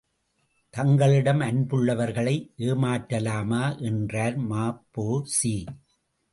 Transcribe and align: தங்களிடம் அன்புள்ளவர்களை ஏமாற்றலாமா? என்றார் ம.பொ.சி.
தங்களிடம் 0.73 1.39
அன்புள்ளவர்களை 1.39 2.33
ஏமாற்றலாமா? 2.57 3.63
என்றார் 3.81 4.37
ம.பொ.சி. 4.49 5.55